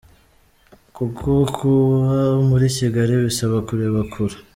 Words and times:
kuko 0.95 1.29
kuba 1.55 2.17
muri 2.47 2.65
Kigali 2.77 3.13
bisaba 3.23 3.57
kureba 3.67 3.99
kure. 4.11 4.37